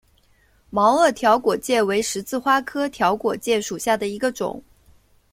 [0.71, 4.59] 毛萼条果芥为十字花科条果芥属下的一个种。